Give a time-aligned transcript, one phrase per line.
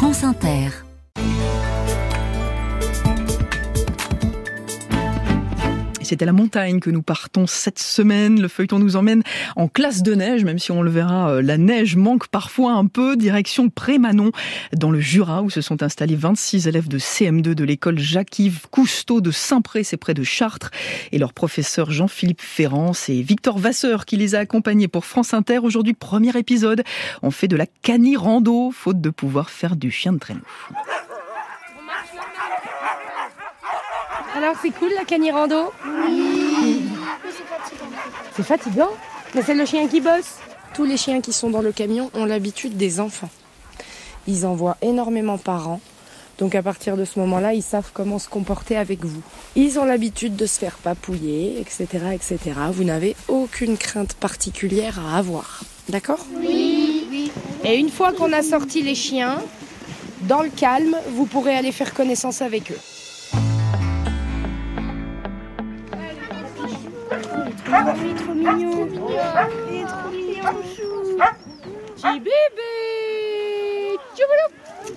[0.00, 0.89] France Inter.
[6.10, 8.40] C'est à la montagne que nous partons cette semaine.
[8.40, 9.22] Le feuilleton nous emmène
[9.54, 12.86] en classe de neige, même si on le verra, euh, la neige manque parfois un
[12.86, 13.14] peu.
[13.16, 14.32] Direction Prémanon,
[14.76, 19.20] dans le Jura, où se sont installés 26 élèves de CM2 de l'école Jacques-Yves Cousteau
[19.20, 20.72] de Saint-Pré, c'est près de Chartres,
[21.12, 22.92] et leur professeur Jean-Philippe Ferrand.
[22.92, 25.58] C'est Victor Vasseur qui les a accompagnés pour France Inter.
[25.58, 26.82] Aujourd'hui, premier épisode.
[27.22, 30.40] On fait de la cani-rando, faute de pouvoir faire du chien de traîneau.
[34.36, 36.82] Alors c'est cool la canirando Oui.
[38.36, 38.90] C'est fatigant
[39.34, 40.38] Mais c'est le chien qui bosse.
[40.74, 43.30] Tous les chiens qui sont dans le camion ont l'habitude des enfants.
[44.26, 45.80] Ils en voient énormément par an.
[46.38, 49.20] Donc à partir de ce moment-là, ils savent comment se comporter avec vous.
[49.56, 51.86] Ils ont l'habitude de se faire papouiller, etc.
[52.14, 52.38] etc.
[52.72, 55.60] Vous n'avez aucune crainte particulière à avoir.
[55.88, 56.24] D'accord?
[56.36, 57.06] Oui.
[57.10, 57.32] oui.
[57.64, 59.42] Et une fois qu'on a sorti les chiens,
[60.22, 62.78] dans le calme, vous pourrez aller faire connaissance avec eux.
[67.80, 68.88] Il est trop mignon.
[69.68, 70.90] Il est trop mignon, chou.
[71.96, 72.72] Petit bébé.
[74.14, 74.44] Petit bébé,
[74.84, 74.88] t'es trop chou.
[74.88, 74.89] Alors moi, je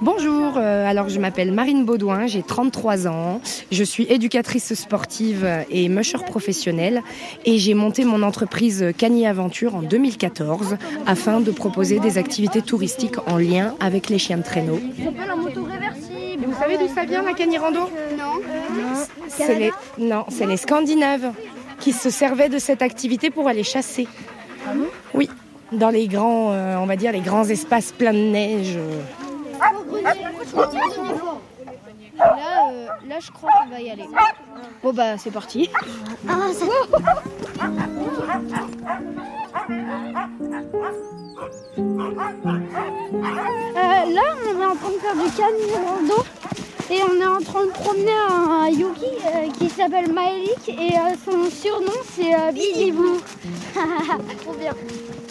[0.00, 3.40] Bonjour, euh, alors je m'appelle Marine Baudouin, j'ai 33 ans.
[3.70, 7.02] Je suis éducatrice sportive et musher professionnelle
[7.44, 13.18] et j'ai monté mon entreprise Cani Aventure en 2014 afin de proposer des activités touristiques
[13.28, 14.80] en lien avec les chiens de traîneau.
[14.98, 16.42] Ça s'appelle un moto réversible.
[16.42, 17.80] Et vous savez d'où ça vient la canirando
[18.18, 18.40] Non.
[19.28, 21.32] C'est les, non, c'est les Scandinaves
[21.78, 24.08] qui se servaient de cette activité pour aller chasser.
[25.14, 25.28] oui,
[25.72, 28.76] dans les grands, euh, on va dire les grands espaces pleins de neige.
[28.76, 29.02] euh.
[32.18, 34.04] Là, euh, là, je crois qu'on va y aller.
[34.82, 35.68] Bon bah, c'est parti.
[36.28, 36.66] Ah, ça...
[42.84, 46.24] Euh, là, on est en train de faire du cani-rando
[46.90, 51.14] et on est en train de promener un Yuki euh, qui s'appelle Maëlik et euh,
[51.24, 53.18] son surnom c'est euh, Bidibou.
[54.42, 54.72] Trop bien.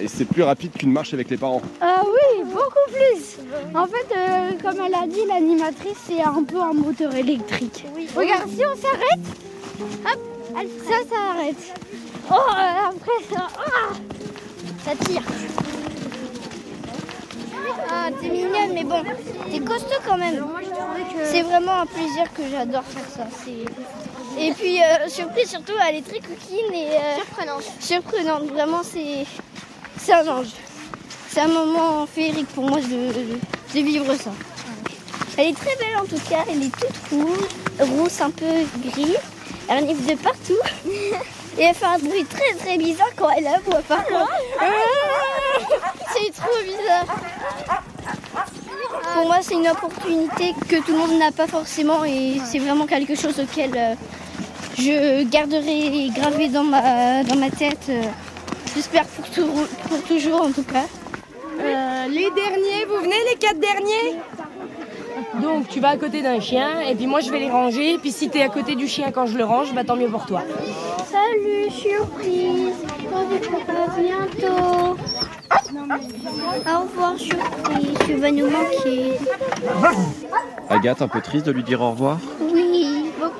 [0.00, 1.62] Et c'est plus rapide qu'une marche avec les parents.
[1.82, 3.36] Euh, oui, beaucoup plus.
[3.74, 7.86] En fait, euh, comme elle a dit, l'animatrice, c'est un peu un moteur électrique.
[8.14, 9.26] Regarde, si on s'arrête,
[9.80, 10.20] hop,
[10.88, 11.74] ça, ça arrête.
[12.30, 13.94] Oh, euh, après, ça, ah,
[14.84, 15.22] ça tire.
[17.88, 19.02] Ah, t'es mignonne, mais bon,
[19.50, 20.44] t'es costaud quand même.
[21.24, 23.26] C'est vraiment un plaisir que j'adore faire ça.
[24.38, 27.64] Et puis, euh, surprise, surtout, elle est très coquine et euh, surprenante.
[27.80, 29.24] Surprenante, vraiment, c'est
[30.06, 30.52] c'est un ange.
[31.28, 34.30] C'est un moment féerique pour moi de, de vivre ça.
[35.36, 37.48] Elle est très belle en tout cas, elle est toute rouge,
[37.80, 38.46] rousse un peu
[38.88, 39.16] gris,
[39.68, 40.60] elle renifle de partout.
[41.58, 44.30] Et elle fait un bruit très très bizarre quand elle aboie par contre.
[46.12, 47.16] C'est trop bizarre.
[49.14, 52.86] Pour moi c'est une opportunité que tout le monde n'a pas forcément et c'est vraiment
[52.86, 53.94] quelque chose auquel euh,
[54.78, 57.90] je garderai gravé dans ma, dans ma tête.
[58.76, 60.84] J'espère pour, tout- pour toujours en tout cas.
[61.60, 64.20] Euh, les derniers, vous venez les quatre derniers?
[65.42, 67.96] Donc tu vas à côté d'un chien et puis moi je vais les ranger.
[67.98, 70.26] Puis si t'es à côté du chien quand je le range, bah tant mieux pour
[70.26, 70.42] toi.
[71.10, 72.74] Salut, surprise.
[73.14, 74.96] À bientôt.
[75.72, 77.98] Au revoir, surprise.
[78.06, 79.12] Tu vas nous manquer.
[80.68, 83.32] Agathe, un peu triste de lui dire au revoir Oui, beaucoup.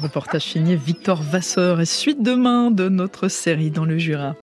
[0.00, 4.36] Reportage signé Victor Vasseur et suite demain de notre série dans le Jura.